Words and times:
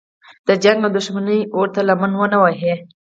د 0.47 0.49
جنګ 0.63 0.79
او 0.85 0.89
دښمنۍ 0.97 1.39
اور 1.55 1.67
ته 1.73 1.81
لمن 1.87 2.11
ونه 2.15 2.37
وهي. 2.43 2.73